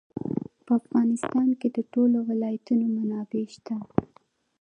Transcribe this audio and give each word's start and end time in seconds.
په 0.65 0.71
افغانستان 0.81 1.47
کې 1.59 1.67
د 1.75 1.77
ټولو 1.93 2.17
ولایتونو 2.29 2.85
منابع 2.95 3.43
شته. 3.55 3.75